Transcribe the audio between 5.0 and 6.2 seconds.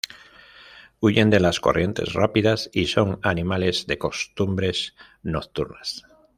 nocturnas.